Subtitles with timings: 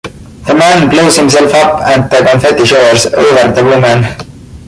[0.47, 4.05] The man blows himself up, and the confetti showers over the woman.